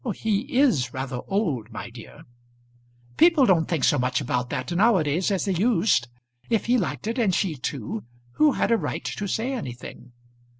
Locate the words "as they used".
5.29-6.07